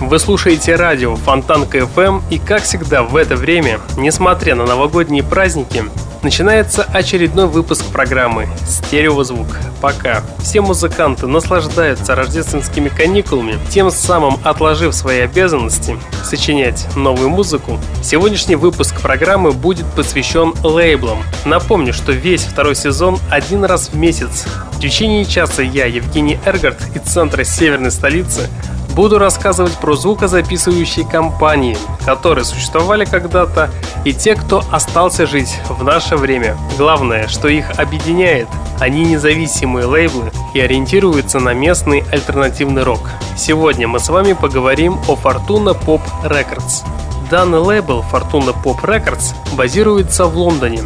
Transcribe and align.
Вы 0.00 0.18
слушаете 0.18 0.74
радио 0.74 1.14
Фонтанка 1.14 1.78
FM 1.78 2.22
и, 2.28 2.38
как 2.38 2.64
всегда, 2.64 3.04
в 3.04 3.14
это 3.14 3.36
время, 3.36 3.80
несмотря 3.96 4.56
на 4.56 4.66
новогодние 4.66 5.22
праздники, 5.22 5.84
начинается 6.22 6.82
очередной 6.82 7.46
выпуск 7.46 7.84
программы 7.92 8.48
«Стереозвук». 8.66 9.46
Пока 9.80 10.22
все 10.40 10.62
музыканты 10.62 11.28
наслаждаются 11.28 12.16
рождественскими 12.16 12.88
каникулами, 12.88 13.56
тем 13.70 13.90
самым 13.90 14.38
отложив 14.42 14.94
свои 14.94 15.20
обязанности 15.20 15.96
сочинять 16.24 16.86
новую 16.96 17.30
музыку, 17.30 17.78
сегодняшний 18.02 18.56
выпуск 18.56 19.00
программы 19.00 19.52
будет 19.52 19.86
посвящен 19.94 20.54
лейблам. 20.64 21.22
Напомню, 21.44 21.92
что 21.92 22.10
весь 22.10 22.42
второй 22.42 22.74
сезон 22.74 23.18
один 23.30 23.64
раз 23.64 23.90
в 23.90 23.96
месяц. 23.96 24.44
В 24.72 24.80
течение 24.80 25.24
часа 25.24 25.62
я, 25.62 25.86
Евгений 25.86 26.38
Эргард, 26.44 26.80
из 26.96 27.02
центра 27.02 27.44
северной 27.44 27.92
столицы, 27.92 28.50
буду 28.94 29.18
рассказывать 29.18 29.74
про 29.74 29.96
звукозаписывающие 29.96 31.04
компании, 31.04 31.76
которые 32.04 32.44
существовали 32.44 33.04
когда-то, 33.04 33.70
и 34.04 34.12
те, 34.12 34.34
кто 34.34 34.62
остался 34.70 35.26
жить 35.26 35.58
в 35.68 35.82
наше 35.82 36.16
время. 36.16 36.56
Главное, 36.78 37.26
что 37.28 37.48
их 37.48 37.78
объединяет, 37.78 38.48
они 38.80 39.04
независимые 39.04 39.86
лейблы 39.86 40.30
и 40.52 40.60
ориентируются 40.60 41.40
на 41.40 41.54
местный 41.54 42.04
альтернативный 42.12 42.82
рок. 42.82 43.00
Сегодня 43.36 43.88
мы 43.88 43.98
с 43.98 44.08
вами 44.08 44.32
поговорим 44.32 44.98
о 45.08 45.14
Fortuna 45.14 45.76
Pop 45.84 46.02
Records. 46.24 46.84
Данный 47.30 47.58
лейбл 47.58 48.04
Fortuna 48.12 48.54
Pop 48.62 48.80
Records 48.82 49.34
базируется 49.56 50.26
в 50.26 50.36
Лондоне. 50.36 50.82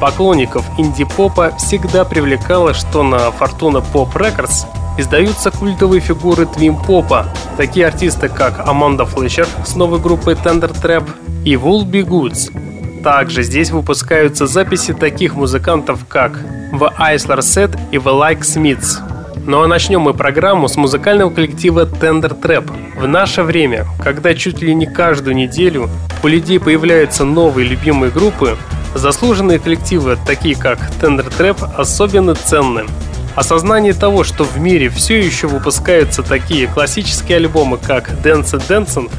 Поклонников 0.00 0.64
инди-попа 0.78 1.52
всегда 1.58 2.04
привлекало, 2.04 2.74
что 2.74 3.02
на 3.02 3.28
Fortuna 3.28 3.84
Pop 3.92 4.12
Records 4.14 4.66
издаются 4.98 5.50
культовые 5.50 6.00
фигуры 6.00 6.46
твин-попа, 6.46 7.26
такие 7.56 7.86
артисты 7.86 8.28
как 8.28 8.66
Аманда 8.66 9.04
Флетчер 9.04 9.46
с 9.64 9.74
новой 9.74 10.00
группой 10.00 10.34
Tender 10.34 10.72
Trap 10.72 11.08
и 11.44 11.54
Wool 11.54 11.84
Be 11.84 12.02
Goods. 12.02 13.02
Также 13.02 13.42
здесь 13.42 13.70
выпускаются 13.70 14.46
записи 14.46 14.92
таких 14.92 15.34
музыкантов, 15.34 16.06
как 16.08 16.32
The 16.72 16.90
Isler 16.98 17.38
Set 17.38 17.78
и 17.92 17.96
The 17.96 18.18
Like 18.18 18.40
Smiths. 18.40 19.00
Ну 19.46 19.62
а 19.62 19.68
начнем 19.68 20.00
мы 20.00 20.12
программу 20.12 20.66
с 20.66 20.76
музыкального 20.76 21.30
коллектива 21.30 21.84
Tender 21.84 22.36
Trap. 22.36 22.72
В 23.00 23.06
наше 23.06 23.44
время, 23.44 23.86
когда 24.02 24.34
чуть 24.34 24.60
ли 24.60 24.74
не 24.74 24.86
каждую 24.86 25.36
неделю 25.36 25.88
у 26.24 26.26
людей 26.26 26.58
появляются 26.58 27.24
новые 27.24 27.68
любимые 27.68 28.10
группы, 28.10 28.56
заслуженные 28.94 29.60
коллективы, 29.60 30.18
такие 30.26 30.56
как 30.56 30.80
Tender 31.00 31.28
Trap, 31.38 31.76
особенно 31.76 32.34
ценны. 32.34 32.86
Осознание 33.36 33.92
того, 33.92 34.24
что 34.24 34.44
в 34.44 34.58
мире 34.58 34.88
все 34.88 35.20
еще 35.20 35.46
выпускаются 35.46 36.22
такие 36.22 36.66
классические 36.66 37.36
альбомы, 37.36 37.76
как 37.76 38.10
Dance 38.24 38.52
Dancing, 38.66 39.10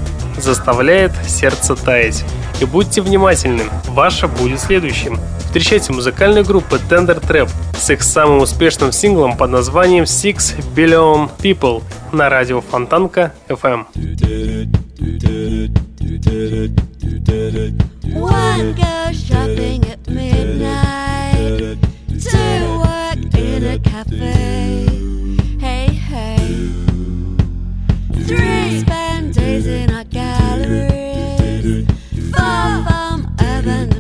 заставляет 0.42 1.12
сердце 1.28 1.76
таять. 1.76 2.26
И 2.60 2.66
будьте 2.66 3.02
внимательны, 3.02 3.66
ваше 3.88 4.28
будет 4.28 4.60
следующим. 4.60 5.20
Встречайте 5.46 5.94
музыкальную 5.94 6.44
группу 6.44 6.78
Tender 6.78 7.22
Trap 7.22 7.50
с 7.78 7.90
их 7.92 8.02
самым 8.02 8.42
успешным 8.42 8.92
синглом 8.92 9.38
под 9.38 9.52
названием 9.52 10.06
Six 10.06 10.56
Billion 10.76 11.30
People 11.38 11.84
на 12.12 12.28
радио 12.30 12.62
Фонтанка 12.62 13.34
FM. 13.48 13.86
One 18.16 18.74
goes 18.74 19.16
shopping 19.28 19.86
at 19.92 20.00
midnight, 20.08 21.78
two 22.20 22.97
a 23.68 23.80
cafe. 23.80 24.86
Hey, 25.60 25.88
hey. 25.88 26.38
Three 28.26 28.80
spend 28.80 29.34
days 29.34 29.68
in 29.68 29.90
a 29.90 30.06
gallery. 30.06 31.86
Far 32.32 32.84
from 32.86 33.26
abandoned 33.40 33.97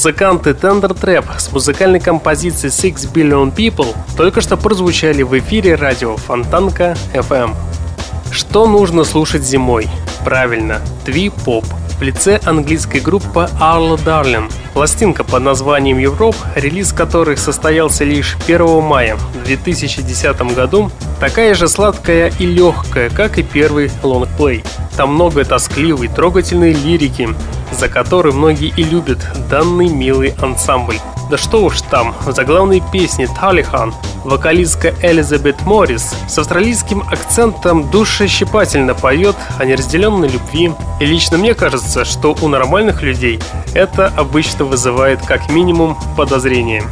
музыканты 0.00 0.52
Tender 0.52 0.98
Trap 0.98 1.26
с 1.36 1.52
музыкальной 1.52 2.00
композицией 2.00 2.72
Six 2.72 3.12
Billion 3.12 3.54
People 3.54 3.94
только 4.16 4.40
что 4.40 4.56
прозвучали 4.56 5.22
в 5.22 5.38
эфире 5.38 5.74
радио 5.74 6.16
Фонтанка 6.16 6.96
FM. 7.12 7.54
Что 8.32 8.66
нужно 8.66 9.04
слушать 9.04 9.42
зимой? 9.42 9.90
Правильно, 10.24 10.80
тви-поп 11.04 11.66
в 11.98 12.02
лице 12.02 12.40
английской 12.46 13.00
группы 13.00 13.50
Arlo 13.60 14.02
Darling. 14.02 14.50
Пластинка 14.72 15.22
под 15.22 15.42
названием 15.42 15.98
Европ, 15.98 16.34
релиз 16.54 16.94
которых 16.94 17.38
состоялся 17.38 18.02
лишь 18.04 18.38
1 18.46 18.82
мая 18.82 19.18
2010 19.44 20.54
году, 20.54 20.90
такая 21.20 21.54
же 21.54 21.68
сладкая 21.68 22.32
и 22.38 22.46
легкая, 22.46 23.10
как 23.10 23.36
и 23.36 23.42
первый 23.42 23.90
лонгплей. 24.02 24.64
Там 24.96 25.14
много 25.14 25.44
тоскливой, 25.44 26.08
трогательной 26.08 26.72
лирики, 26.72 27.28
за 27.72 27.88
которой 27.88 28.32
многие 28.32 28.72
и 28.76 28.82
любят 28.82 29.18
данный 29.50 29.88
милый 29.88 30.34
ансамбль. 30.40 30.98
Да 31.30 31.38
что 31.38 31.64
уж 31.64 31.80
там, 31.82 32.14
в 32.26 32.32
заглавной 32.32 32.82
песне 32.92 33.28
«Талихан» 33.28 33.94
вокалистка 34.24 34.92
Элизабет 35.02 35.62
Моррис 35.62 36.14
с 36.28 36.38
австралийским 36.38 37.02
акцентом 37.02 37.88
душещипательно 37.90 38.94
поет 38.94 39.36
о 39.58 39.64
неразделенной 39.64 40.28
любви. 40.28 40.72
И 40.98 41.06
лично 41.06 41.38
мне 41.38 41.54
кажется, 41.54 42.04
что 42.04 42.36
у 42.42 42.48
нормальных 42.48 43.02
людей 43.02 43.40
это 43.74 44.08
обычно 44.16 44.64
вызывает 44.64 45.24
как 45.24 45.48
минимум 45.50 45.96
подозрение. 46.16 46.82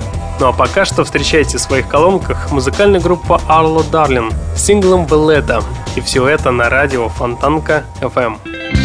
Ну 0.41 0.47
а 0.47 0.53
пока 0.53 0.85
что 0.85 1.03
встречайте 1.03 1.59
в 1.59 1.61
своих 1.61 1.89
колонках 1.89 2.53
музыкальная 2.53 3.01
группа 3.01 3.41
Arlo 3.49 3.85
Darling 3.91 4.33
с 4.55 4.65
синглом 4.65 5.05
«Беллета». 5.05 5.65
И 5.97 6.01
все 6.01 6.29
это 6.29 6.53
на 6.53 6.69
радио 6.69 7.09
Фонтанка 7.09 7.83
FM. 8.01 8.78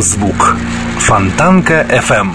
Стереозвук. 0.00 0.56
Фонтанка 0.98 1.86
FM. 1.90 2.30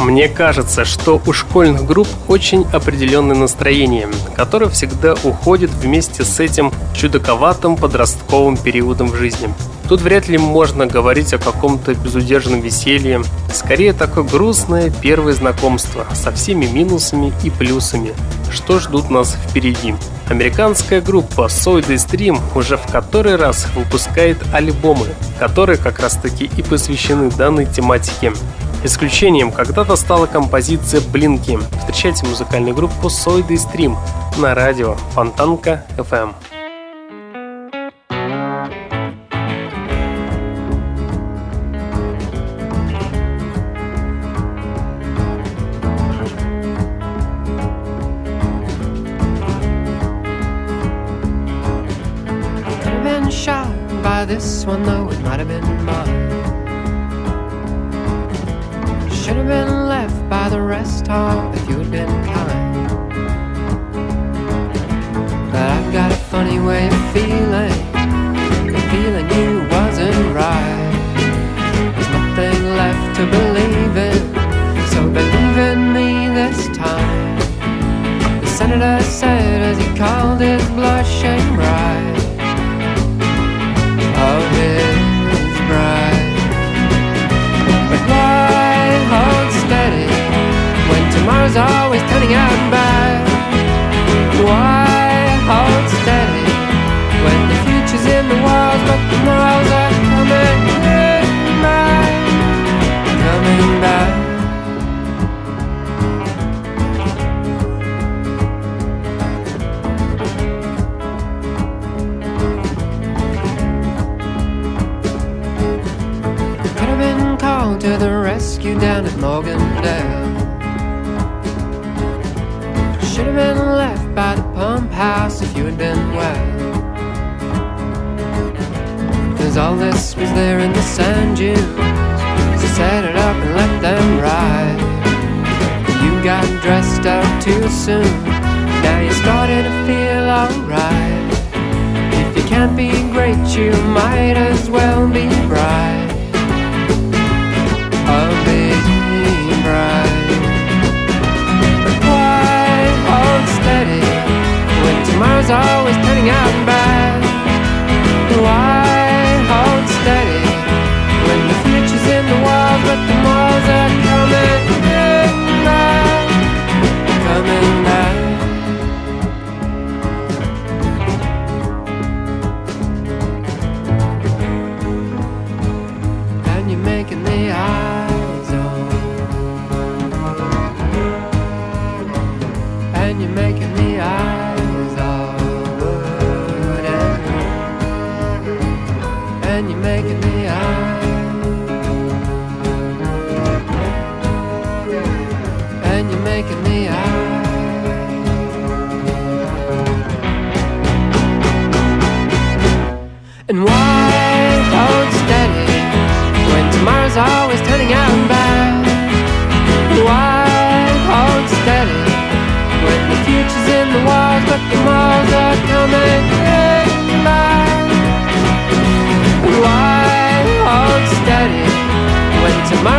Мне 0.00 0.28
кажется, 0.28 0.84
что 0.86 1.20
у 1.26 1.32
школьных 1.32 1.84
групп 1.84 2.08
очень 2.28 2.64
определенное 2.72 3.36
настроение, 3.36 4.08
которое 4.34 4.70
всегда 4.70 5.14
уходит 5.22 5.70
вместе 5.70 6.24
с 6.24 6.40
этим 6.40 6.72
чудаковатым 6.94 7.76
подростковым 7.76 8.56
периодом 8.56 9.08
в 9.08 9.16
жизни. 9.16 9.52
Тут 9.88 10.00
вряд 10.00 10.28
ли 10.28 10.38
можно 10.38 10.86
говорить 10.86 11.34
о 11.34 11.38
каком-то 11.38 11.94
безудержном 11.94 12.62
веселье. 12.62 13.22
Скорее, 13.52 13.92
такое 13.92 14.24
грустное 14.24 14.90
первое 14.90 15.34
знакомство 15.34 16.06
со 16.14 16.32
всеми 16.32 16.64
минусами 16.64 17.32
и 17.44 17.50
плюсами, 17.50 18.12
что 18.50 18.80
ждут 18.80 19.10
нас 19.10 19.36
впереди. 19.48 19.94
Американская 20.32 21.02
группа 21.02 21.42
Soy 21.42 21.82
Stream 21.82 22.40
уже 22.54 22.78
в 22.78 22.90
который 22.90 23.36
раз 23.36 23.66
выпускает 23.74 24.38
альбомы, 24.54 25.08
которые 25.38 25.76
как 25.76 26.00
раз 26.00 26.16
таки 26.16 26.50
и 26.56 26.62
посвящены 26.62 27.30
данной 27.30 27.66
тематике. 27.66 28.32
Исключением 28.82 29.52
когда-то 29.52 29.94
стала 29.94 30.24
композиция 30.24 31.02
«Блинки». 31.02 31.58
Встречайте 31.80 32.24
музыкальную 32.24 32.74
группу 32.74 33.08
Soy 33.08 33.46
Stream 33.46 33.94
на 34.38 34.54
радио 34.54 34.94
Фонтанка 35.14 35.84
FM. 35.98 36.32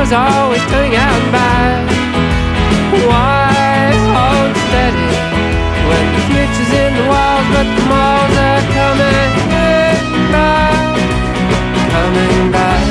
Tomorrow's 0.04 0.34
always 0.34 0.62
turning 0.70 0.96
out 0.96 1.32
bad? 1.32 1.88
Why 3.08 3.92
hold 4.16 4.56
steady 4.68 5.10
when 5.88 6.06
the 6.14 6.22
future's 6.28 6.72
in 6.74 6.92
the 6.96 7.06
walls, 7.08 7.48
but 7.54 7.68
the 7.76 7.84
malls 7.92 8.36
are 8.38 8.64
coming 8.78 9.34
back, 9.52 10.84
coming 11.92 12.52
back? 12.52 12.84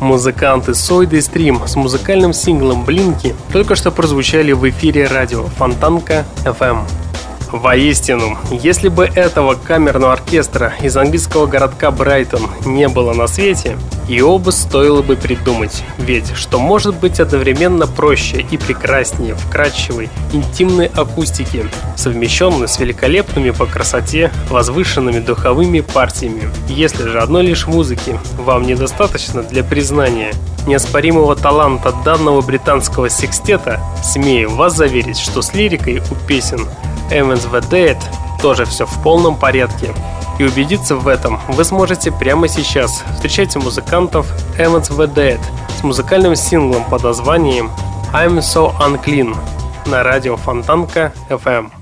Музыканты 0.00 0.74
Сойда 0.74 1.16
и 1.16 1.20
Стрим 1.20 1.66
с 1.66 1.74
музыкальным 1.76 2.32
синглом 2.32 2.84
«Блинки» 2.84 3.34
только 3.52 3.74
что 3.74 3.90
прозвучали 3.90 4.52
в 4.52 4.68
эфире 4.68 5.06
радио 5.08 5.44
Фонтанка 5.58 6.24
FM. 6.44 7.07
Воистину, 7.52 8.36
если 8.50 8.88
бы 8.88 9.04
этого 9.06 9.54
камерного 9.54 10.12
оркестра 10.12 10.74
из 10.82 10.96
английского 10.96 11.46
городка 11.46 11.90
Брайтон 11.90 12.42
не 12.66 12.88
было 12.88 13.14
на 13.14 13.26
свете, 13.26 13.78
его 14.06 14.38
бы 14.38 14.52
стоило 14.52 15.00
бы 15.00 15.16
придумать. 15.16 15.82
Ведь 15.98 16.34
что 16.34 16.58
может 16.58 16.96
быть 16.96 17.20
одновременно 17.20 17.86
проще 17.86 18.44
и 18.50 18.58
прекраснее 18.58 19.34
вкрадчивой, 19.34 20.10
интимной 20.32 20.86
акустики, 20.86 21.64
совмещенной 21.96 22.68
с 22.68 22.78
великолепными 22.78 23.50
по 23.50 23.64
красоте, 23.64 24.30
возвышенными 24.50 25.20
духовыми 25.20 25.80
партиями. 25.80 26.50
Если 26.68 27.08
же 27.08 27.20
одной 27.20 27.44
лишь 27.44 27.66
музыки 27.66 28.18
вам 28.38 28.66
недостаточно 28.66 29.42
для 29.42 29.64
признания 29.64 30.32
неоспоримого 30.66 31.34
таланта 31.34 31.94
данного 32.04 32.42
британского 32.42 33.08
секстета, 33.08 33.80
смею 34.02 34.50
вас 34.50 34.76
заверить, 34.76 35.18
что 35.18 35.40
с 35.40 35.54
лирикой 35.54 36.02
у 36.10 36.14
песен 36.26 36.66
Evans 37.10 37.37
the 37.50 37.60
Dead 37.70 37.98
тоже 38.40 38.64
все 38.64 38.86
в 38.86 39.02
полном 39.02 39.36
порядке. 39.36 39.94
И 40.38 40.44
убедиться 40.44 40.96
в 40.96 41.08
этом 41.08 41.40
вы 41.48 41.64
сможете 41.64 42.12
прямо 42.12 42.48
сейчас. 42.48 43.02
Встречайте 43.14 43.58
музыкантов 43.58 44.26
Evans 44.58 44.90
the 44.90 45.12
Dead 45.12 45.40
с 45.78 45.82
музыкальным 45.82 46.36
синглом 46.36 46.84
под 46.84 47.02
названием 47.02 47.70
I'm 48.12 48.38
So 48.38 48.72
Unclean 48.78 49.36
на 49.86 50.02
радио 50.02 50.36
Фонтанка 50.36 51.12
FM. 51.28 51.77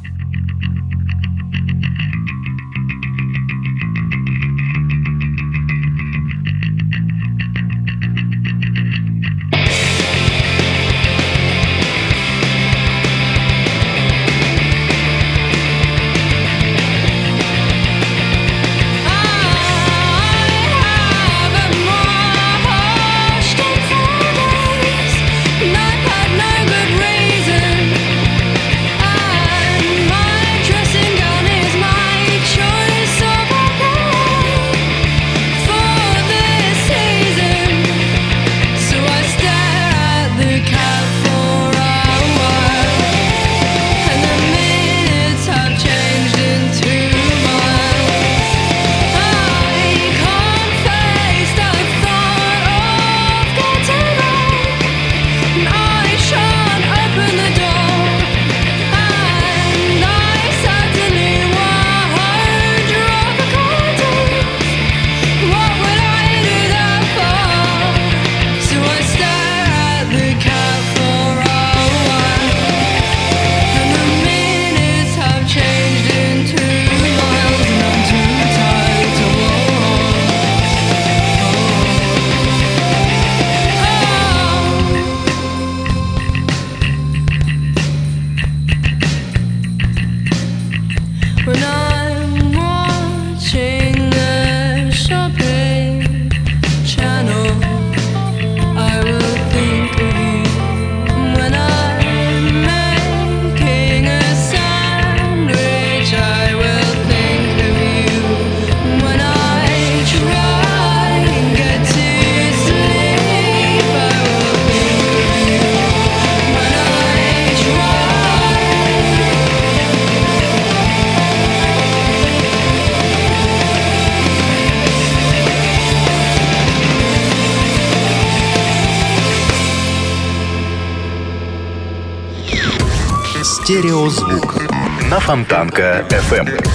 Фонтанка 135.37 136.03
FM. 136.09 136.67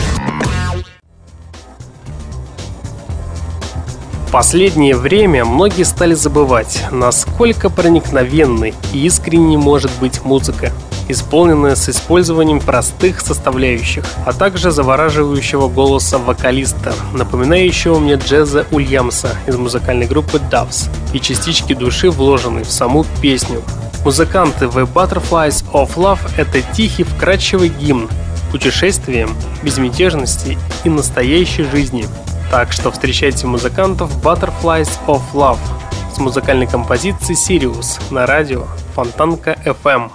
В 4.27 4.31
последнее 4.31 4.95
время 4.95 5.45
многие 5.45 5.81
стали 5.81 6.13
забывать, 6.13 6.85
насколько 6.91 7.71
проникновенной 7.71 8.75
и 8.93 9.07
искренней 9.07 9.57
может 9.57 9.89
быть 9.99 10.23
музыка, 10.23 10.71
исполненная 11.09 11.73
с 11.73 11.89
использованием 11.89 12.59
простых 12.59 13.21
составляющих, 13.21 14.05
а 14.27 14.31
также 14.31 14.69
завораживающего 14.69 15.67
голоса 15.67 16.19
вокалиста, 16.19 16.93
напоминающего 17.15 17.97
мне 17.97 18.13
Джеза 18.13 18.67
Ульямса 18.69 19.31
из 19.47 19.57
музыкальной 19.57 20.05
группы 20.05 20.37
Doves, 20.37 20.87
и 21.13 21.19
частички 21.19 21.73
души, 21.73 22.11
вложенной 22.11 22.63
в 22.63 22.69
саму 22.69 23.07
песню. 23.23 23.63
Музыканты 24.05 24.65
The 24.65 24.87
Butterflies 24.87 25.65
of 25.73 25.95
Love— 25.95 26.19
это 26.37 26.61
тихий, 26.61 27.03
вкрадчивый 27.03 27.69
гимн 27.69 28.07
путешествием, 28.51 29.35
безмятежности 29.63 30.57
и 30.83 30.89
настоящей 30.89 31.63
жизни— 31.63 32.05
так 32.51 32.73
что 32.73 32.91
встречайте 32.91 33.47
музыкантов 33.47 34.21
Butterflies 34.21 34.89
of 35.07 35.21
Love 35.33 35.57
с 36.13 36.17
музыкальной 36.17 36.67
композицией 36.67 37.37
Sirius 37.37 38.01
на 38.13 38.25
радио 38.25 38.65
Фонтанка 38.93 39.57
FM. 39.63 40.11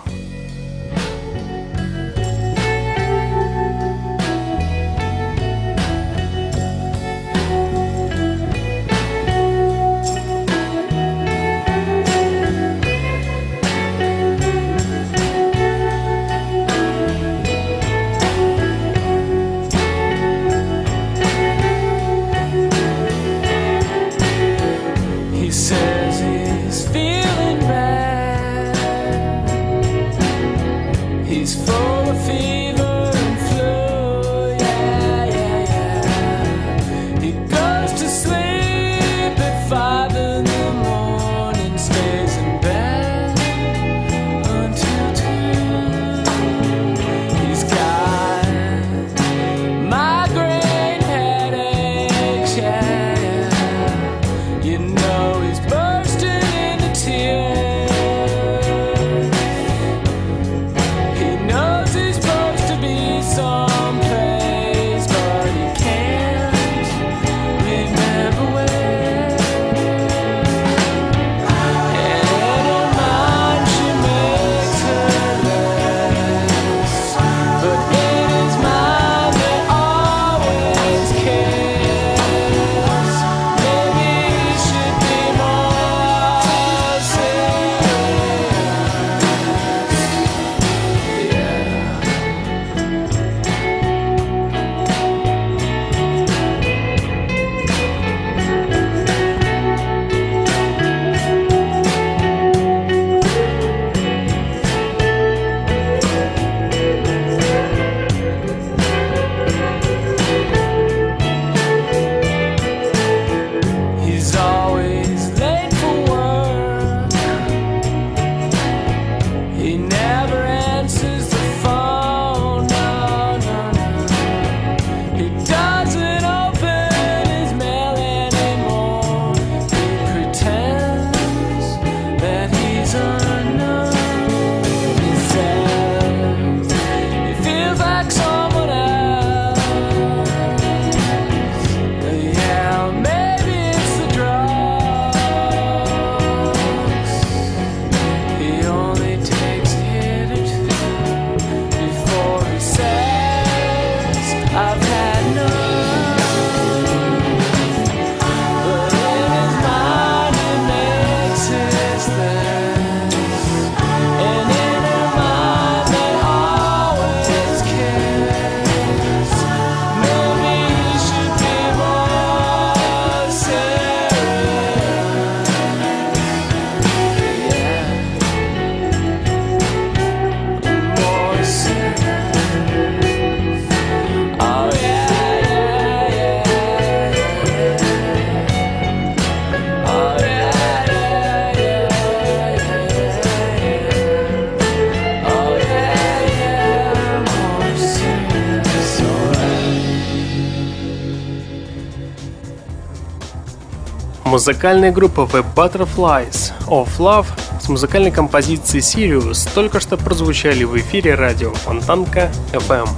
Музыкальная 204.47 204.93
группа 204.93 205.23
The 205.23 205.45
Butterflies 205.57 206.53
of 206.69 206.89
Love 206.99 207.27
с 207.61 207.69
музыкальной 207.69 208.13
композицией 208.13 208.81
Sirius 208.81 209.49
только 209.53 209.81
что 209.81 209.97
прозвучали 209.97 210.63
в 210.63 210.77
эфире 210.77 211.17
радио 211.17 211.53
Фонтанка 211.53 212.31
FM. 212.53 212.89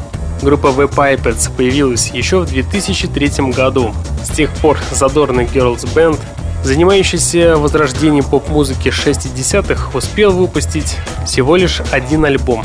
Группа 0.43 0.67
The 0.67 0.91
Pipets 0.91 1.51
появилась 1.57 2.11
еще 2.11 2.41
в 2.41 2.49
2003 2.49 3.51
году. 3.53 3.95
С 4.23 4.29
тех 4.29 4.51
пор 4.57 4.79
задорный 4.91 5.47
Girls 5.47 5.89
Band, 5.95 6.21
занимающийся 6.65 7.57
возрождением 7.57 8.25
поп-музыки 8.25 8.89
60-х, 8.89 9.97
успел 9.97 10.33
выпустить 10.33 10.99
всего 11.25 11.57
лишь 11.57 11.81
один 11.91 12.27
альбом, 12.27 12.63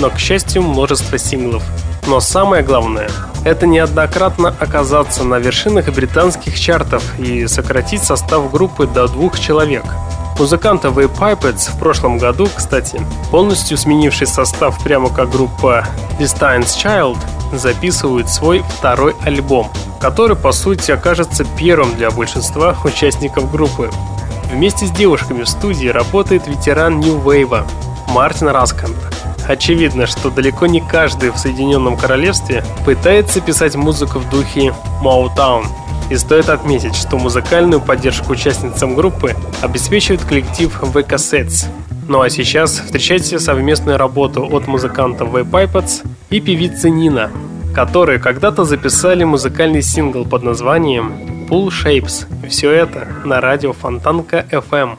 но, 0.00 0.10
к 0.10 0.18
счастью, 0.18 0.60
множество 0.60 1.16
синглов– 1.16 1.62
но 2.08 2.20
самое 2.20 2.62
главное– 2.62 3.10
это 3.44 3.66
неоднократно 3.66 4.48
оказаться 4.58 5.24
на 5.24 5.34
вершинах 5.34 5.92
британских 5.92 6.58
чартов 6.58 7.02
и 7.18 7.46
сократить 7.46 8.02
состав 8.02 8.50
группы 8.50 8.86
до 8.86 9.08
двух 9.08 9.38
человек. 9.38 9.84
Музыканты 10.38 10.88
The 10.88 11.14
Pipets 11.14 11.70
в 11.70 11.78
прошлом 11.78 12.16
году, 12.16 12.48
кстати, 12.54 12.98
полностью 13.30 13.76
сменивший 13.76 14.26
состав 14.26 14.82
прямо 14.82 15.10
как 15.10 15.30
группа 15.30 15.86
Destine's 16.18 16.74
Child, 16.82 17.18
записывают 17.52 18.30
свой 18.30 18.64
второй 18.78 19.14
альбом, 19.24 19.70
который 20.00 20.36
по 20.36 20.52
сути 20.52 20.90
окажется 20.90 21.44
первым 21.58 21.94
для 21.94 22.10
большинства 22.10 22.74
участников 22.84 23.52
группы. 23.52 23.90
Вместе 24.50 24.86
с 24.86 24.90
девушками 24.90 25.42
в 25.42 25.48
студии 25.48 25.88
работает 25.88 26.46
ветеран 26.46 27.00
New 27.00 27.18
Wave 27.18 27.66
Мартин 28.08 28.48
Раскант, 28.48 28.96
Очевидно, 29.48 30.06
что 30.06 30.30
далеко 30.30 30.66
не 30.66 30.82
каждый 30.82 31.30
в 31.30 31.38
Соединенном 31.38 31.96
Королевстве 31.96 32.62
пытается 32.84 33.40
писать 33.40 33.76
музыку 33.76 34.18
в 34.18 34.28
духе 34.28 34.74
Motown. 35.02 35.64
И 36.10 36.16
стоит 36.16 36.50
отметить, 36.50 36.94
что 36.94 37.18
музыкальную 37.18 37.80
поддержку 37.80 38.32
участницам 38.32 38.94
группы 38.94 39.34
обеспечивает 39.62 40.22
коллектив 40.22 40.70
The 40.82 41.06
Cassettes. 41.06 41.66
Ну 42.08 42.20
а 42.20 42.30
сейчас 42.30 42.78
встречайте 42.78 43.38
совместную 43.38 43.96
работу 43.96 44.46
от 44.50 44.66
музыканта 44.66 45.24
The 45.24 45.50
Pipots 45.50 46.06
и 46.28 46.40
певицы 46.40 46.90
Нина, 46.90 47.30
которые 47.74 48.18
когда-то 48.18 48.64
записали 48.64 49.24
музыкальный 49.24 49.82
сингл 49.82 50.26
под 50.26 50.42
названием 50.42 51.46
Pool 51.48 51.68
Shapes. 51.68 52.26
Все 52.48 52.70
это 52.70 53.08
на 53.24 53.40
радио 53.40 53.72
Фонтанка 53.72 54.46
FM. 54.50 54.96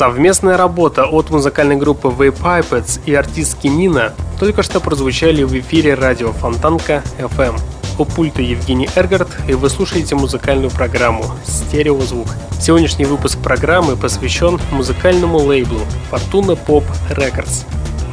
Совместная 0.00 0.56
работа 0.56 1.04
от 1.04 1.28
музыкальной 1.28 1.76
группы 1.76 2.08
The 2.08 2.34
Pipets 2.34 3.02
и 3.04 3.14
артистки 3.14 3.66
Нина 3.66 4.14
только 4.38 4.62
что 4.62 4.80
прозвучали 4.80 5.42
в 5.42 5.52
эфире 5.60 5.92
радио 5.92 6.32
Фонтанка 6.32 7.02
FM. 7.18 7.60
У 7.98 8.06
пульта 8.06 8.40
Евгений 8.40 8.88
Эргард, 8.96 9.28
и 9.46 9.52
вы 9.52 9.68
слушаете 9.68 10.14
музыкальную 10.14 10.70
программу 10.70 11.26
«Стереозвук». 11.44 12.28
Сегодняшний 12.58 13.04
выпуск 13.04 13.38
программы 13.40 13.94
посвящен 13.94 14.58
музыкальному 14.72 15.36
лейблу 15.36 15.80
Fortuna 16.10 16.58
Pop 16.66 16.84
Records. 17.10 17.66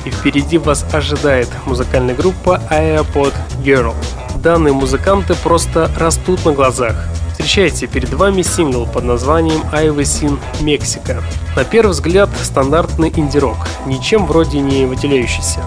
И 0.04 0.10
впереди 0.10 0.58
вас 0.58 0.86
ожидает 0.92 1.48
музыкальная 1.66 2.16
группа 2.16 2.62
iPod 2.70 3.34
Girl. 3.64 3.96
Данные 4.44 4.74
музыканты 4.74 5.36
просто 5.36 5.90
растут 5.98 6.44
на 6.44 6.52
глазах. 6.52 7.08
Встречайте, 7.38 7.86
перед 7.86 8.12
вами 8.16 8.42
сингл 8.42 8.88
под 8.88 9.04
названием 9.04 9.62
Ivy 9.72 10.02
Sin 10.02 10.40
Mexico. 10.60 11.22
На 11.56 11.64
первый 11.64 11.92
взгляд 11.92 12.32
стандартный 12.42 13.14
инди-рок, 13.16 13.58
ничем 13.86 14.26
вроде 14.26 14.60
не 14.60 14.86
выделяющийся. 14.86 15.64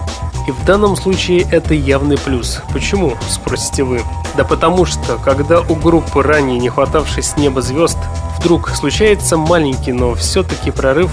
И 0.49 0.51
в 0.51 0.65
данном 0.65 0.97
случае 0.97 1.47
это 1.49 1.73
явный 1.73 2.17
плюс. 2.17 2.61
Почему, 2.73 3.13
спросите 3.29 3.83
вы? 3.83 4.01
Да 4.35 4.43
потому 4.43 4.85
что, 4.85 5.17
когда 5.23 5.61
у 5.61 5.75
группы 5.75 6.21
ранее 6.21 6.59
не 6.59 6.67
хватавшей 6.67 7.23
с 7.23 7.37
неба 7.37 7.61
звезд, 7.61 7.97
вдруг 8.37 8.69
случается 8.71 9.37
маленький, 9.37 9.93
но 9.93 10.13
все-таки 10.13 10.71
прорыв, 10.71 11.09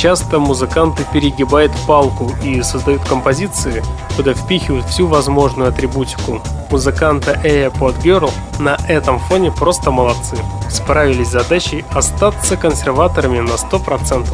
Часто 0.00 0.38
музыканты 0.38 1.04
перегибают 1.12 1.72
палку 1.86 2.32
и 2.42 2.62
создают 2.62 3.04
композиции, 3.04 3.82
куда 4.16 4.32
впихивают 4.32 4.86
всю 4.86 5.06
возможную 5.06 5.68
атрибутику. 5.68 6.40
Музыканта 6.70 7.38
AirPod 7.44 8.00
Girl 8.02 8.32
на 8.58 8.78
этом 8.88 9.18
фоне 9.18 9.52
просто 9.52 9.90
молодцы. 10.00 10.36
Справились 10.70 11.28
с 11.28 11.32
задачей 11.32 11.84
остаться 11.92 12.56
консерваторами 12.56 13.40
на 13.40 13.52
100%. 13.52 14.26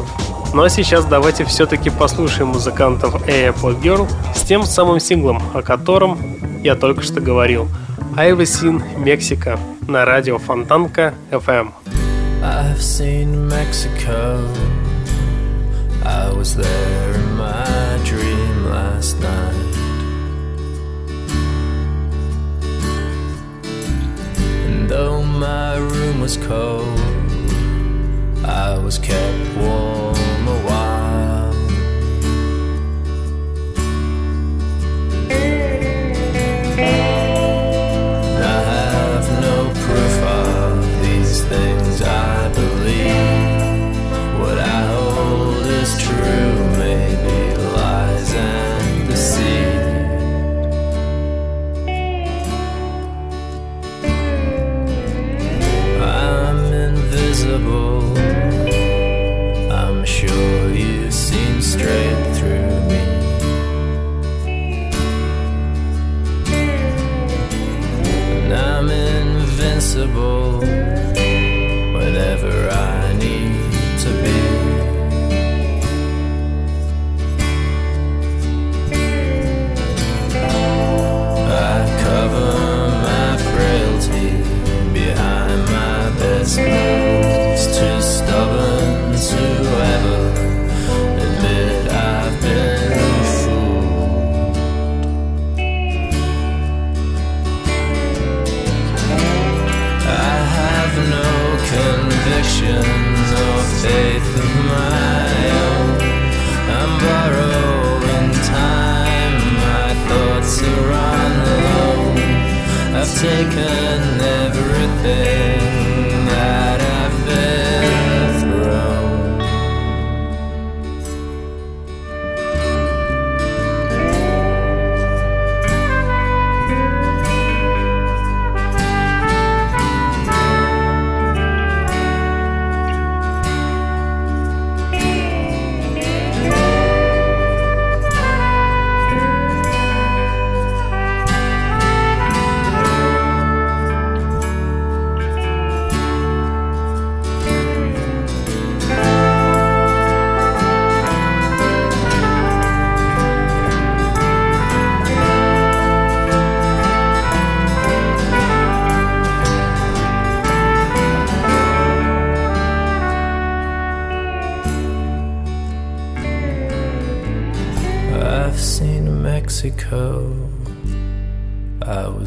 Ну 0.53 0.63
а 0.63 0.69
сейчас 0.69 1.03
давайте 1.05 1.43
все-таки 1.43 1.89
послушаем 1.89 2.47
музыкантов 2.49 3.27
AirPod 3.27 3.81
Girl 3.81 4.07
с 4.33 4.43
тем 4.43 4.63
самым 4.63 4.99
синглом, 4.99 5.41
о 5.53 5.61
котором 5.61 6.17
я 6.63 6.75
только 6.75 7.01
что 7.01 7.19
говорил. 7.19 7.67
I've 8.15 8.39
seen 8.39 8.81
Mexico 8.97 9.59
на 9.87 10.05
радио 10.05 10.37
Фонтанка 10.37 11.13
FM. 11.31 11.71
I've 12.41 12.79
seen 12.79 13.49
Mexico 13.49 14.39
I 16.05 16.31
was 16.31 16.55
there 16.55 17.13
in 17.13 17.37
my 17.37 17.99
dream 18.05 18.69
last 18.69 19.19
night. 19.19 19.66
Though 24.87 25.21
my 25.21 25.75
room 25.75 26.21
was 26.21 26.37
cold, 26.37 26.99
I 28.45 28.77
was 28.77 28.97
kept 28.97 29.57
warm 29.57 30.26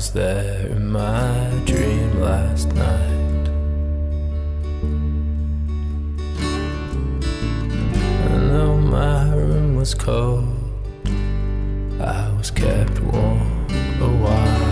was 0.01 0.13
there 0.13 0.67
in 0.69 0.91
my 0.91 1.51
dream 1.67 2.23
last 2.23 2.69
night. 2.73 3.45
And 8.31 8.43
though 8.51 8.79
my 8.79 9.29
room 9.35 9.77
was 9.77 9.93
cold, 9.93 10.49
I 12.01 12.33
was 12.39 12.51
kept 12.51 12.99
warm 13.13 13.67
a 14.01 14.11
while. 14.23 14.71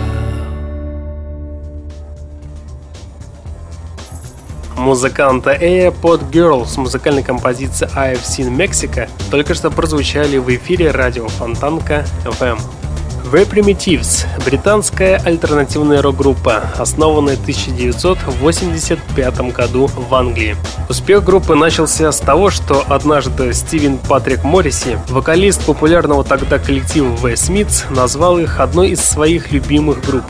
Музыканта 4.79 5.51
Эя 5.61 5.91
под 5.91 6.23
Girl 6.35 6.64
с 6.64 6.79
музыкальной 6.79 7.23
композицией 7.23 7.91
I've 7.95 8.23
Seen 8.23 8.57
Mexico 8.57 9.07
только 9.31 9.53
что 9.53 9.71
прозвучали 9.71 10.38
в 10.38 10.49
эфире 10.49 10.91
радио 10.91 11.29
Фонтанка 11.29 12.07
FM. 12.25 12.88
The 13.31 13.47
Primitives– 13.47 14.27
британская 14.47 15.21
альтернативная 15.23 16.01
рок-группа, 16.01 16.62
основанная 16.79 17.37
в 17.37 17.43
1985 17.43 19.41
году 19.53 19.91
в 19.95 20.14
Англии. 20.14 20.57
Успех 20.88 21.25
группы 21.25 21.55
начался 21.55 22.11
с 22.11 22.21
того, 22.21 22.49
что 22.49 22.83
однажды 22.88 23.53
Стивен 23.53 23.99
Патрик 23.99 24.45
Морриси, 24.45 24.99
вокалист 25.11 25.62
популярного 25.67 26.25
тогда 26.25 26.59
коллектива 26.59 27.09
The 27.17 27.35
Smiths, 27.35 27.85
назвал 27.95 28.38
их 28.38 28.61
одной 28.61 28.93
из 28.93 29.05
своих 29.05 29.53
любимых 29.53 30.01
групп. 30.07 30.25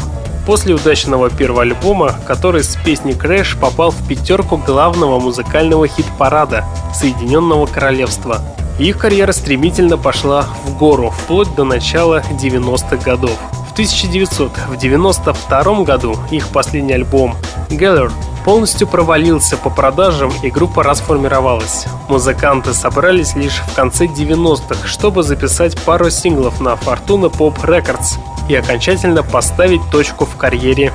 После 0.45 0.75
удачного 0.75 1.31
первого 1.31 1.63
альбома, 1.63 2.17
который 2.27 2.65
с 2.65 2.75
песней 2.85 3.13
Crash 3.13 3.57
попал 3.61 3.93
в 3.93 4.09
пятерку 4.09 4.57
главного 4.57 5.21
музыкального 5.21 5.87
хит-парада 5.87 6.65
Соединенного 6.93 7.67
Королевства. 7.67 8.43
Их 8.79 8.99
карьера 8.99 9.33
стремительно 9.33 9.99
пошла 9.99 10.47
в 10.65 10.77
гору, 10.77 11.11
вплоть 11.11 11.53
до 11.57 11.65
начала 11.65 12.23
90-х 12.31 12.99
годов. 12.99 13.37
В 13.69 13.73
1992 13.73 15.83
году 15.83 16.17
их 16.31 16.47
последний 16.49 16.95
альбом 16.95 17.35
«Gather» 17.71 18.13
полностью 18.45 18.87
провалился 18.87 19.57
по 19.57 19.69
продажам 19.69 20.33
и 20.43 20.51
группа 20.51 20.85
расформировалась. 20.85 21.87
Музыканты 22.09 22.73
собрались 22.73 23.35
лишь 23.35 23.59
в 23.59 23.75
конце 23.75 24.05
90-х, 24.07 24.87
чтобы 24.87 25.25
записать 25.25 25.77
пару 25.83 26.09
синглов 26.09 26.61
на 26.61 26.75
Fortuna 26.75 27.31
Pop 27.31 27.61
Records 27.63 28.21
и 28.49 28.55
окончательно 28.55 29.25
поставить 29.25 29.83
точку 29.91 30.25
в 30.25 30.37
карьере 30.37 30.93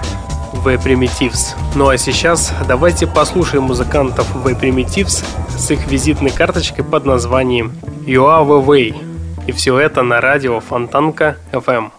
The 0.63 0.81
Primitives. 0.81 1.55
Ну 1.75 1.89
а 1.89 1.97
сейчас 1.97 2.53
давайте 2.67 3.07
послушаем 3.07 3.63
музыкантов 3.63 4.27
The 4.45 4.59
Primitives 4.59 5.25
с 5.57 5.71
их 5.71 5.87
визитной 5.87 6.31
карточкой 6.31 6.85
под 6.85 7.05
названием 7.05 7.73
You 8.05 8.25
Are 8.25 8.45
The 8.45 8.65
Way. 8.65 9.45
И 9.47 9.51
все 9.51 9.77
это 9.79 10.03
на 10.03 10.21
радио 10.21 10.59
Фонтанка 10.59 11.37
FM. 11.51 11.91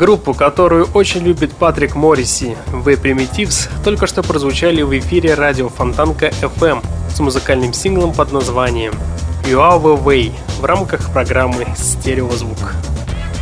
Группу, 0.00 0.32
которую 0.32 0.88
очень 0.94 1.20
любит 1.20 1.52
Патрик 1.52 1.94
Морриси, 1.94 2.56
The 2.72 2.98
Primitives, 2.98 3.68
только 3.84 4.06
что 4.06 4.22
прозвучали 4.22 4.80
в 4.80 4.98
эфире 4.98 5.34
радио 5.34 5.68
Фонтанка 5.68 6.28
FM 6.40 6.82
с 7.14 7.20
музыкальным 7.20 7.74
синглом 7.74 8.14
под 8.14 8.32
названием 8.32 8.94
You 9.44 9.58
Are 9.58 9.78
The 9.78 10.02
Way 10.02 10.32
в 10.58 10.64
рамках 10.64 11.12
программы 11.12 11.66
«Стереозвук». 11.76 12.72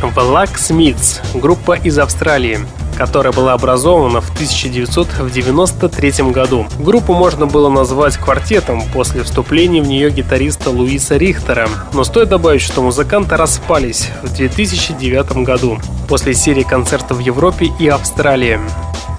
Black 0.01 0.55
Smiths– 0.55 1.21
группа 1.33 1.77
из 1.77 1.97
Австралии, 1.97 2.59
которая 2.99 3.31
была 3.31 3.53
образована 3.53 4.19
в 4.19 4.29
1993 4.31 6.11
году. 6.31 6.67
Группу 6.79 7.13
можно 7.13 7.45
было 7.47 7.69
назвать 7.69 8.17
квартетом 8.17 8.83
после 8.93 9.23
вступления 9.23 9.81
в 9.81 9.87
нее 9.87 10.11
гитариста 10.11 10.69
Луиса 10.69 11.15
Рихтера, 11.15 11.69
но 11.93 12.03
стоит 12.03 12.27
добавить, 12.27 12.61
что 12.61 12.81
музыканты 12.81 13.37
распались 13.37 14.09
в 14.21 14.33
2009 14.35 15.45
году 15.45 15.79
после 16.09 16.33
серии 16.33 16.63
концертов 16.63 17.17
в 17.17 17.21
Европе 17.21 17.71
и 17.79 17.87
Австралии. 17.87 18.59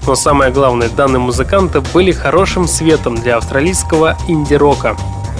Но 0.05 0.13
самое 0.13 0.51
главное, 0.51 0.89
данные 0.89 1.19
музыканты 1.19 1.81
были 1.81 2.11
хорошим 2.11 2.67
светом 2.67 3.15
для 3.15 3.37
австралийского 3.37 4.15
инди-рока. 4.27 4.95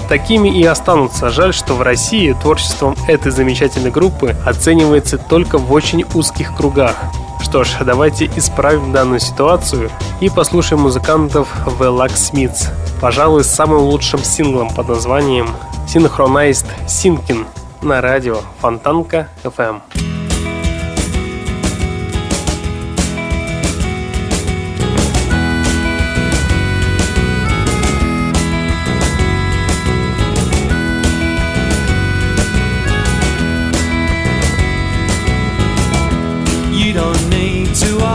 Такими 0.08 0.48
и 0.48 0.64
останутся. 0.64 1.30
Жаль, 1.30 1.54
что 1.54 1.74
в 1.74 1.82
России 1.82 2.32
творчеством 2.32 2.96
этой 3.06 3.30
замечательной 3.30 3.92
группы 3.92 4.34
оценивается 4.44 5.16
только 5.16 5.58
в 5.58 5.72
очень 5.72 6.04
узких 6.12 6.56
кругах. 6.56 6.96
Что 7.42 7.64
ж, 7.64 7.70
давайте 7.84 8.30
исправим 8.36 8.92
данную 8.92 9.20
ситуацию 9.20 9.90
и 10.20 10.30
послушаем 10.30 10.82
музыкантов 10.82 11.48
The 11.78 11.90
Locksmiths, 11.94 12.68
пожалуй, 13.00 13.44
с 13.44 13.48
самым 13.48 13.80
лучшим 13.80 14.20
синглом 14.20 14.70
под 14.70 14.88
названием 14.88 15.48
Synchronized 15.86 16.66
Sinking 16.86 17.44
на 17.82 18.00
радио 18.00 18.38
Фонтанка 18.60 19.28
FM. 19.42 20.11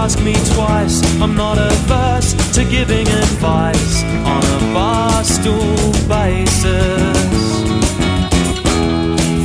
Ask 0.08 0.24
me 0.24 0.36
twice. 0.56 1.02
I'm 1.22 1.36
not 1.36 1.58
averse 1.58 2.32
to 2.56 2.64
giving 2.64 3.06
advice 3.10 4.04
on 4.34 4.42
a 4.58 4.60
barstool 4.74 5.92
basis. 6.08 7.38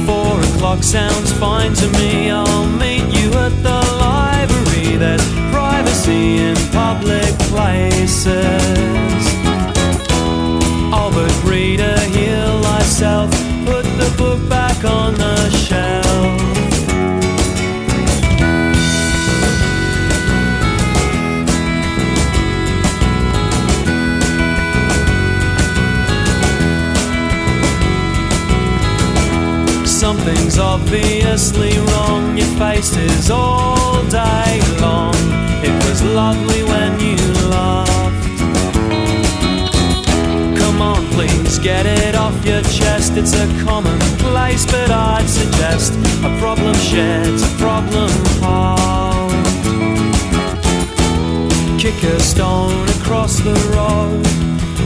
Four 0.07 0.39
o'clock 0.51 0.85
sounds 0.85 1.33
fine 1.33 1.75
to 1.75 1.89
me. 1.99 2.31
I'll 2.31 2.69
meet 2.85 3.03
you 3.19 3.29
at 3.47 3.55
the 3.69 3.81
library. 4.07 4.99
There's 4.99 5.29
privacy 5.51 6.39
in 6.39 6.55
public 6.71 7.33
places. 7.51 9.02
Something's 30.33 30.59
obviously 30.59 31.79
wrong. 31.79 32.39
Your 32.39 32.47
face 32.57 32.97
is 32.97 33.31
all 33.31 34.03
day 34.05 34.61
long. 34.81 35.15
It 35.63 35.75
was 35.85 36.03
lovely 36.03 36.63
when 36.63 36.99
you 37.01 37.17
laughed. 37.51 38.39
Come 40.59 40.81
on, 40.81 41.05
please 41.09 41.59
get 41.59 41.85
it 41.85 42.15
off 42.15 42.35
your 42.47 42.63
chest. 42.63 43.13
It's 43.19 43.35
a 43.35 43.47
commonplace, 43.67 44.65
but 44.65 44.91
I'd 44.91 45.29
suggest 45.29 45.93
a 46.25 46.35
problem 46.39 46.75
shared's 46.77 47.43
a 47.43 47.57
problem 47.59 48.11
halved. 48.41 49.37
Kick 51.79 52.03
a 52.05 52.21
stone 52.21 52.89
across 53.01 53.39
the 53.39 53.55
road. 53.77 54.25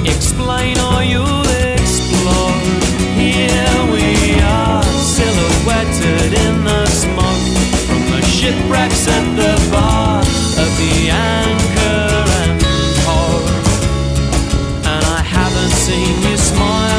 Explain 0.07 0.76
or 0.80 1.05
you'll 1.05 1.47
explode. 1.72 2.82
Here 3.14 3.92
we 3.92 4.40
are 4.40 4.95
silhouetted 5.67 6.33
in 6.33 6.64
the 6.64 6.87
smoke 6.87 7.59
from 7.87 8.01
the 8.11 8.23
shipwrecks 8.23 9.09
at 9.09 9.37
the 9.37 9.71
bar 9.71 10.21
of 10.21 10.71
the 10.79 11.11
anchor 11.11 12.25
and 12.41 12.61
pole. 13.05 13.49
And 14.87 15.05
I 15.05 15.23
haven't 15.23 15.73
seen 15.73 16.31
you 16.31 16.37
smile 16.37 16.95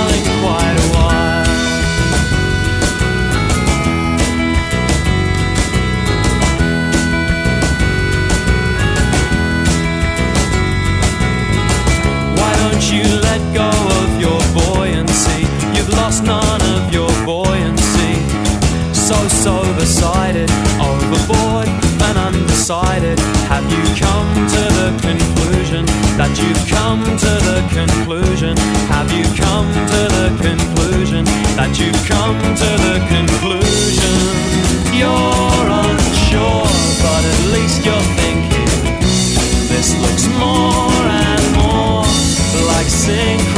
sober-sided, 19.47 20.51
overboard 20.83 21.69
and 22.07 22.17
undecided. 22.27 23.17
Have 23.47 23.63
you 23.71 23.83
come 23.95 24.31
to 24.55 24.63
the 24.79 24.89
conclusion 25.07 25.85
that 26.19 26.35
you've 26.35 26.63
come 26.67 26.99
to 27.23 27.33
the 27.47 27.59
conclusion? 27.71 28.57
Have 28.91 29.09
you 29.17 29.23
come 29.39 29.71
to 29.93 30.01
the 30.17 30.27
conclusion 30.43 31.23
that 31.55 31.71
you've 31.79 32.03
come 32.11 32.35
to 32.63 32.69
the 32.85 32.95
conclusion? 33.15 34.15
You're 34.99 35.67
unsure, 35.87 36.67
but 36.99 37.23
at 37.31 37.41
least 37.55 37.79
you're 37.87 38.09
thinking. 38.19 38.75
This 39.71 39.95
looks 40.03 40.27
more 40.43 41.03
and 41.23 41.45
more 41.55 42.03
like 42.67 42.89
synchronized 42.91 43.56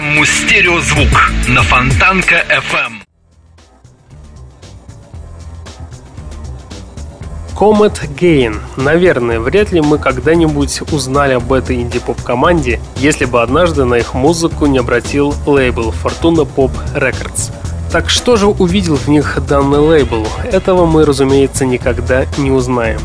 программу 0.00 0.24
«Стереозвук» 0.24 1.30
на 1.48 1.62
Фонтанка 1.62 2.36
FM. 2.48 3.02
Comet 7.54 8.00
Gain. 8.18 8.56
Наверное, 8.76 9.40
вряд 9.40 9.72
ли 9.72 9.82
мы 9.82 9.98
когда-нибудь 9.98 10.80
узнали 10.92 11.34
об 11.34 11.52
этой 11.52 11.82
инди-поп 11.82 12.22
команде, 12.22 12.80
если 12.96 13.26
бы 13.26 13.42
однажды 13.42 13.84
на 13.84 13.96
их 13.96 14.14
музыку 14.14 14.64
не 14.66 14.78
обратил 14.78 15.34
лейбл 15.46 15.92
Fortuna 16.02 16.48
Pop 16.56 16.70
Records. 16.94 17.52
Так 17.92 18.08
что 18.08 18.36
же 18.36 18.46
увидел 18.46 18.96
в 18.96 19.08
них 19.08 19.38
данный 19.46 19.80
лейбл? 19.80 20.26
Этого 20.44 20.86
мы, 20.86 21.04
разумеется, 21.04 21.66
никогда 21.66 22.24
не 22.38 22.50
узнаем. 22.50 23.00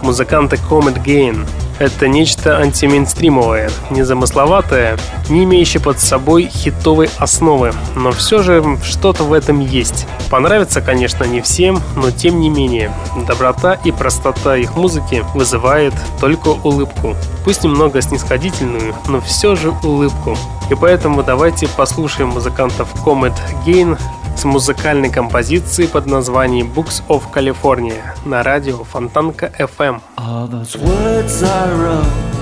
Музыканты 0.00 0.56
Comet 0.56 1.04
Gain 1.04 1.46
Это 1.78 2.08
нечто 2.08 2.58
антимейнстримовое, 2.58 3.70
незамысловатое, 3.90 4.98
не 5.30 5.44
имеющее 5.44 5.80
под 5.80 5.98
собой 6.00 6.50
хитовой 6.52 7.08
основы, 7.18 7.72
но 7.94 8.12
все 8.12 8.42
же 8.42 8.62
что-то 8.84 9.24
в 9.24 9.32
этом 9.32 9.60
есть. 9.60 10.06
Понравится, 10.30 10.80
конечно, 10.80 11.24
не 11.24 11.40
всем, 11.40 11.80
но 11.96 12.10
тем 12.10 12.40
не 12.40 12.50
менее, 12.50 12.92
доброта 13.26 13.74
и 13.74 13.90
простота 13.90 14.56
их 14.56 14.76
музыки 14.76 15.24
вызывает 15.34 15.94
только 16.20 16.48
улыбку. 16.48 17.16
Пусть 17.44 17.64
немного 17.64 18.00
снисходительную, 18.02 18.94
но 19.08 19.20
все 19.20 19.56
же 19.56 19.70
улыбку. 19.82 20.36
И 20.70 20.74
поэтому 20.74 21.22
давайте 21.22 21.68
послушаем 21.68 22.28
музыкантов 22.28 22.88
Comet 23.04 23.34
Gain 23.66 23.98
с 24.36 24.44
музыкальной 24.44 25.10
композицией 25.10 25.88
под 25.88 26.06
названием 26.06 26.72
Books 26.74 27.02
of 27.08 27.24
California 27.34 28.00
на 28.24 28.42
радио 28.42 28.84
Фонтанка 28.84 29.52
FM. 29.58 30.00
All 30.16 30.48
those 30.48 30.76
words 30.76 31.42
I 31.42 31.72
wrote, 31.74 32.39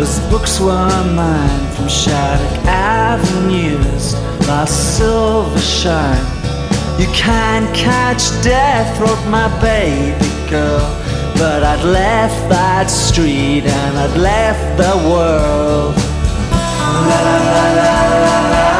those 0.00 0.18
books 0.30 0.58
were 0.58 1.04
mine 1.14 1.70
from 1.74 1.86
Shattuck 1.86 2.64
Avenues, 2.64 4.14
lost 4.48 4.96
silver 4.96 5.58
shine. 5.58 6.24
You 6.98 7.06
can't 7.08 7.68
catch 7.74 8.22
death, 8.42 8.98
wrote 8.98 9.22
my 9.28 9.48
baby 9.60 10.30
girl. 10.48 10.88
But 11.34 11.62
I'd 11.64 11.84
left 11.84 12.48
that 12.48 12.86
street 12.86 13.64
and 13.64 13.98
I'd 13.98 14.16
left 14.16 14.78
the 14.78 14.96
world. 15.10 15.94
La 17.08 17.20
la 17.26 17.36
la 17.36 17.74
la 17.74 18.50
la. 18.52 18.79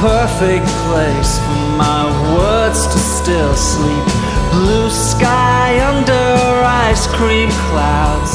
perfect 0.00 0.66
place 0.88 1.38
for 1.38 1.76
my 1.76 2.04
words 2.34 2.86
to 2.86 2.98
still 2.98 3.54
sleep. 3.54 4.04
Blue 4.50 4.88
sky 4.88 5.78
under 5.92 6.64
ice 6.88 7.06
cream 7.06 7.50
clouds, 7.68 8.32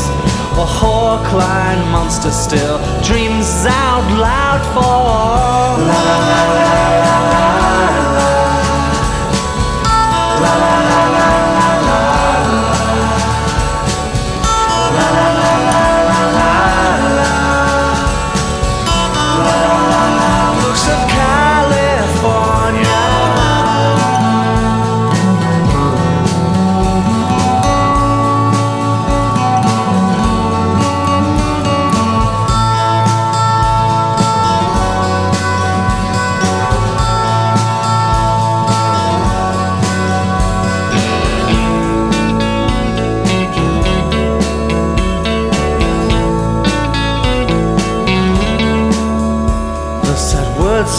a 0.61 0.66
hawk 0.78 1.26
line 1.34 1.82
monster 1.91 2.30
still 2.32 2.78
dreams 3.01 3.66
out 3.66 4.05
loud 4.13 4.61
for. 4.76 5.82
La 5.89 6.01
la 6.07 6.18
la 6.30 7.30
la 7.30 7.34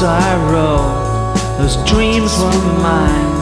I 0.03 0.37
wrote, 0.53 1.37
those 1.59 1.77
dreams 1.89 2.37
were 2.39 2.63
mine. 2.83 3.35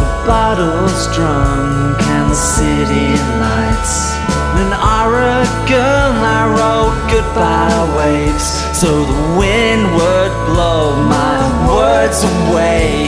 The 0.00 0.08
bottles 0.26 1.06
drunk 1.16 1.96
and 2.02 2.30
the 2.30 2.34
city 2.34 3.08
lights. 3.40 4.12
In 4.60 4.70
Oregon, 4.72 6.12
I 6.20 6.44
wrote 6.56 6.96
goodbye 7.10 7.96
waves, 7.96 8.46
so 8.78 9.04
the 9.04 9.38
wind 9.38 9.82
would 9.96 10.32
blow 10.52 10.94
my 11.08 11.40
words 11.72 12.22
away. 12.22 13.03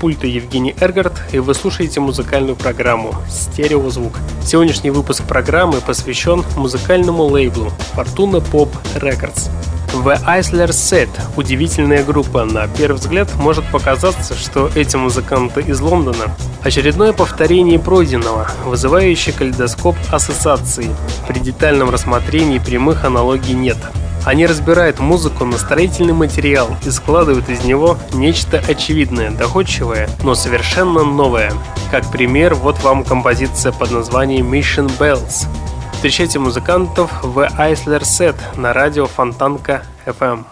Пульта 0.00 0.26
Евгений 0.26 0.74
Эргард, 0.80 1.12
и 1.32 1.38
вы 1.38 1.52
слушаете 1.54 2.00
музыкальную 2.00 2.56
программу 2.56 3.14
«Стереозвук». 3.28 4.18
Сегодняшний 4.42 4.90
выпуск 4.90 5.24
программы 5.24 5.80
посвящен 5.82 6.42
музыкальному 6.56 7.24
лейблу 7.24 7.70
Fortuna 7.94 8.42
Pop 8.50 8.70
Records. 8.96 9.50
The 9.92 10.18
Isler 10.24 10.68
Set– 10.68 11.10
удивительная 11.36 12.02
группа. 12.02 12.44
На 12.44 12.66
первый 12.68 12.96
взгляд 12.96 13.28
может 13.36 13.64
показаться, 13.70 14.34
что 14.34 14.70
эти 14.74 14.96
музыканты 14.96 15.60
из 15.60 15.80
Лондона. 15.80 16.34
Очередное 16.62 17.12
повторение 17.12 17.78
пройденного, 17.78 18.50
вызывающее 18.64 19.34
калейдоскоп 19.34 19.96
ассоциаций. 20.10 20.88
При 21.28 21.40
детальном 21.40 21.90
рассмотрении 21.90 22.58
прямых 22.58 23.04
аналогий 23.04 23.54
нет– 23.54 23.76
они 24.24 24.46
разбирают 24.46 24.98
музыку 24.98 25.44
на 25.44 25.58
строительный 25.58 26.12
материал 26.12 26.76
и 26.84 26.90
складывают 26.90 27.48
из 27.48 27.64
него 27.64 27.98
нечто 28.12 28.58
очевидное, 28.58 29.30
доходчивое, 29.30 30.08
но 30.22 30.34
совершенно 30.34 31.04
новое. 31.04 31.52
Как 31.90 32.10
пример, 32.10 32.54
вот 32.54 32.78
вам 32.82 33.04
композиция 33.04 33.72
под 33.72 33.90
названием 33.90 34.52
Mission 34.52 34.90
Bells. 34.98 35.46
Встречайте 35.92 36.38
музыкантов 36.38 37.10
в 37.22 37.40
Eisler 37.58 38.02
Set 38.02 38.36
на 38.56 38.72
радио 38.72 39.06
Фонтанка 39.06 39.82
FM. 40.06 40.44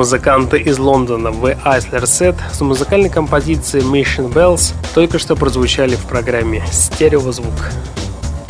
Музыканты 0.00 0.58
из 0.58 0.78
Лондона 0.78 1.28
The 1.28 1.62
Isler 1.62 2.04
Set 2.04 2.36
с 2.54 2.62
музыкальной 2.62 3.10
композицией 3.10 3.84
Mission 3.84 4.32
Bells 4.32 4.72
только 4.94 5.18
что 5.18 5.36
прозвучали 5.36 5.94
в 5.94 6.06
программе 6.06 6.62
«Стереозвук». 6.72 7.52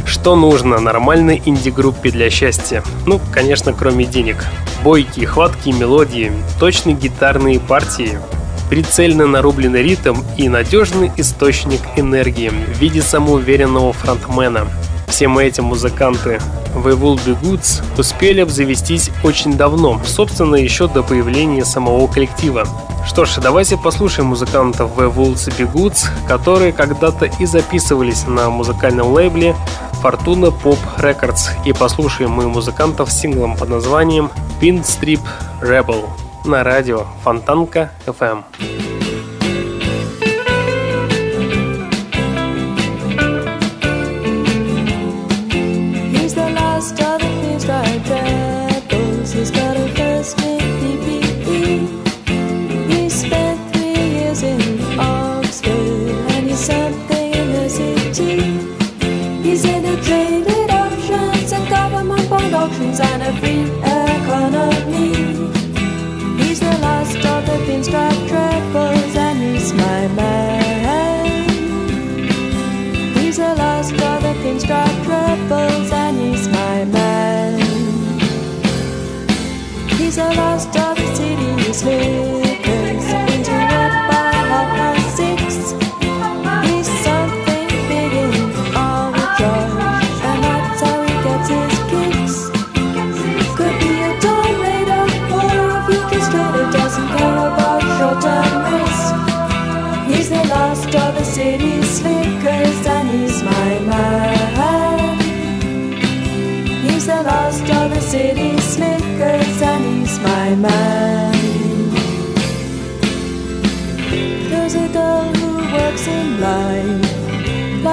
Что 0.06 0.36
нужно 0.36 0.78
нормальной 0.78 1.42
инди-группе 1.44 2.12
для 2.12 2.30
счастья? 2.30 2.84
Ну, 3.04 3.20
конечно, 3.32 3.72
кроме 3.72 4.04
денег. 4.04 4.36
Бойкие, 4.84 5.26
хваткие 5.26 5.74
мелодии, 5.74 6.30
точные 6.60 6.94
гитарные 6.94 7.58
партии, 7.58 8.20
прицельно 8.68 9.26
нарубленный 9.26 9.82
ритм 9.82 10.18
и 10.36 10.48
надежный 10.48 11.10
источник 11.16 11.80
энергии 11.96 12.50
в 12.50 12.78
виде 12.78 13.02
самоуверенного 13.02 13.92
фронтмена. 13.92 14.68
Всем 15.08 15.36
этим 15.36 15.64
музыканты 15.64 16.38
The 16.74 16.98
Will 16.98 17.16
Be 17.24 17.40
Goods 17.40 17.82
успели 17.98 18.40
обзавестись 18.40 19.10
очень 19.24 19.56
давно, 19.56 20.00
собственно, 20.04 20.56
еще 20.56 20.88
до 20.88 21.02
появления 21.02 21.64
самого 21.64 22.06
коллектива. 22.06 22.66
Что 23.06 23.24
ж, 23.24 23.38
давайте 23.42 23.76
послушаем 23.76 24.28
музыкантов 24.28 24.96
The 24.96 25.14
Will 25.14 25.34
Be 25.34 25.70
Goods, 25.72 26.08
которые 26.28 26.72
когда-то 26.72 27.26
и 27.26 27.46
записывались 27.46 28.26
на 28.26 28.50
музыкальном 28.50 29.12
лейбле 29.12 29.56
Fortuna 30.02 30.52
Pop 30.62 30.78
Records, 30.98 31.50
и 31.64 31.72
послушаем 31.72 32.30
мы 32.30 32.48
музыкантов 32.48 33.10
с 33.10 33.20
синглом 33.20 33.56
под 33.56 33.68
названием 33.68 34.30
Pin 34.60 34.82
Strip 34.82 35.20
Rebel 35.60 36.08
на 36.44 36.64
радио 36.64 37.04
Фонтанка 37.22 37.90
FM. 38.06 38.44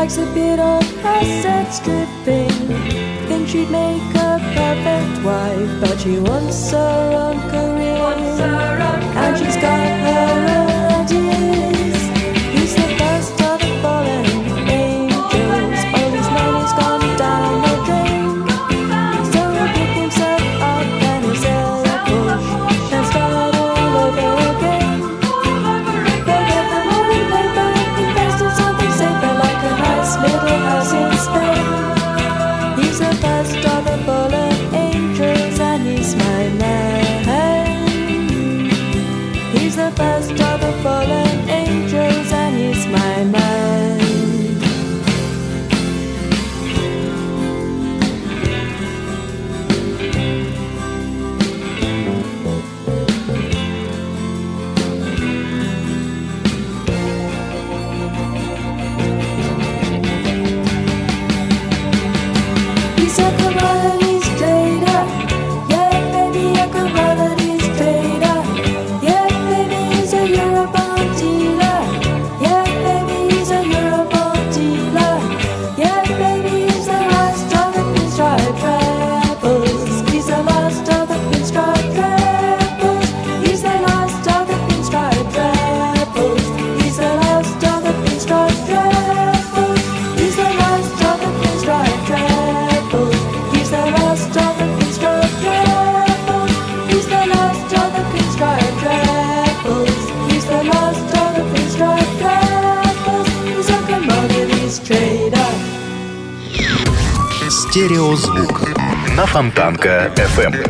Likes 0.08 0.18
a 0.18 0.34
bit 0.34 0.58
of 0.58 1.06
asset 1.06 1.74
stripping. 1.74 2.50
Think 3.28 3.48
she'd 3.50 3.70
make 3.70 4.16
a 4.16 4.40
perfect 4.56 5.26
wife, 5.26 5.82
but 5.82 6.00
she 6.00 6.18
wants 6.20 6.72
her 6.72 7.12
own 7.14 7.40
career. 7.50 7.98
And 9.18 9.38
she's 9.38 9.58
got 9.58 10.00
her 10.08 10.27
Стереозвук 107.88 108.64
на 109.16 109.26
Фонтанка 109.26 110.12
FM. 110.18 110.70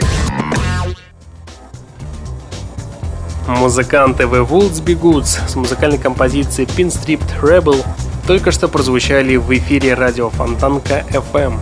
Музыканты 3.48 4.26
The 4.26 4.48
Wolves 4.48 4.84
Goods 4.86 5.50
с 5.50 5.56
музыкальной 5.56 5.98
композицией 5.98 6.70
Pinstripped 6.70 7.42
Rebel 7.42 7.84
только 8.28 8.52
что 8.52 8.68
прозвучали 8.68 9.36
в 9.36 9.52
эфире 9.52 9.96
радио 9.96 10.30
Фонтанка 10.30 11.06
FM. 11.10 11.56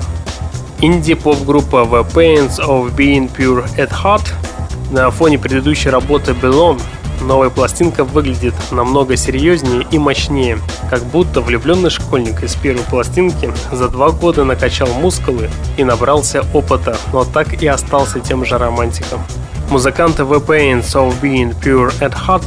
Инди-поп-группа 0.81 1.87
The 1.89 2.05
Pains 2.13 2.59
of 2.59 2.93
Being 2.93 3.33
Pure 3.33 3.77
at 3.77 3.91
Heart 3.91 4.33
на 4.91 5.09
фоне 5.09 5.39
предыдущей 5.39 5.89
работы 5.89 6.33
Belong 6.33 6.81
новая 7.25 7.49
пластинка 7.49 8.03
выглядит 8.03 8.53
намного 8.71 9.17
серьезнее 9.17 9.85
и 9.91 9.97
мощнее, 9.97 10.59
как 10.89 11.03
будто 11.03 11.41
влюбленный 11.41 11.89
школьник 11.89 12.43
из 12.43 12.55
первой 12.55 12.83
пластинки 12.83 13.51
за 13.71 13.89
два 13.89 14.11
года 14.11 14.43
накачал 14.43 14.87
мускулы 14.87 15.49
и 15.77 15.83
набрался 15.83 16.45
опыта, 16.53 16.97
но 17.11 17.25
так 17.25 17.61
и 17.61 17.67
остался 17.67 18.19
тем 18.19 18.45
же 18.45 18.57
романтиком. 18.57 19.21
Музыканты 19.69 20.23
The 20.23 20.45
Pains 20.45 20.93
of 20.93 21.19
Being 21.21 21.55
Pure 21.59 21.99
at 21.99 22.13
Heart 22.27 22.45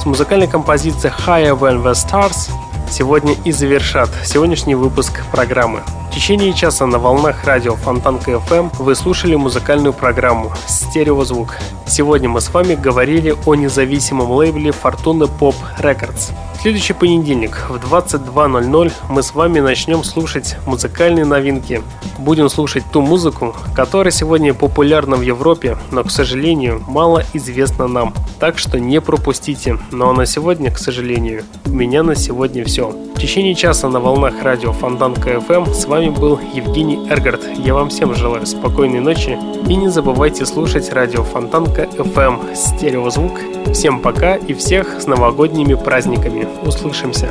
с 0.00 0.04
музыкальной 0.04 0.46
композицией 0.46 1.12
Higher 1.26 1.58
Than 1.58 1.82
the 1.82 1.92
Stars 1.92 2.50
сегодня 2.90 3.34
и 3.44 3.52
завершат 3.52 4.10
сегодняшний 4.24 4.74
выпуск 4.74 5.22
программы. 5.32 5.80
В 6.10 6.12
течение 6.12 6.52
часа 6.52 6.86
на 6.86 6.98
волнах 6.98 7.44
радио 7.44 7.76
Фонтанка 7.76 8.32
FM 8.32 8.72
вы 8.80 8.96
слушали 8.96 9.36
музыкальную 9.36 9.92
программу 9.92 10.52
«Стереозвук». 10.66 11.56
Сегодня 11.86 12.28
мы 12.28 12.40
с 12.40 12.52
вами 12.52 12.74
говорили 12.74 13.36
о 13.46 13.54
независимом 13.54 14.28
лейбле 14.32 14.70
Fortuna 14.70 15.30
Pop 15.38 15.54
Records 15.78 16.32
следующий 16.60 16.92
понедельник 16.92 17.56
в 17.70 17.76
22.00 17.76 18.92
мы 19.08 19.22
с 19.22 19.34
вами 19.34 19.60
начнем 19.60 20.04
слушать 20.04 20.56
музыкальные 20.66 21.24
новинки. 21.24 21.82
Будем 22.18 22.50
слушать 22.50 22.84
ту 22.92 23.00
музыку, 23.00 23.56
которая 23.74 24.12
сегодня 24.12 24.52
популярна 24.52 25.16
в 25.16 25.22
Европе, 25.22 25.78
но, 25.90 26.04
к 26.04 26.10
сожалению, 26.10 26.82
мало 26.86 27.24
известна 27.32 27.86
нам. 27.88 28.12
Так 28.38 28.58
что 28.58 28.78
не 28.78 29.00
пропустите. 29.00 29.78
Ну 29.90 30.10
а 30.10 30.12
на 30.12 30.26
сегодня, 30.26 30.70
к 30.70 30.78
сожалению, 30.78 31.44
у 31.64 31.70
меня 31.70 32.02
на 32.02 32.14
сегодня 32.14 32.62
все. 32.64 32.90
В 32.90 33.18
течение 33.18 33.54
часа 33.54 33.88
на 33.88 34.00
волнах 34.00 34.42
радио 34.42 34.72
Фонтанка 34.72 35.30
FM 35.30 35.72
с 35.72 35.86
вами 36.00 36.18
был 36.18 36.40
Евгений 36.54 36.96
Эргард. 37.10 37.42
Я 37.58 37.74
вам 37.74 37.90
всем 37.90 38.14
желаю 38.14 38.46
спокойной 38.46 39.00
ночи 39.00 39.36
и 39.68 39.76
не 39.76 39.88
забывайте 39.88 40.46
слушать 40.46 40.90
радио 40.94 41.22
Фонтанка 41.22 41.82
FM 41.82 42.54
стереозвук. 42.54 43.38
Всем 43.74 44.00
пока 44.00 44.36
и 44.36 44.54
всех 44.54 44.98
с 44.98 45.06
новогодними 45.06 45.74
праздниками. 45.74 46.48
Услышимся. 46.64 47.28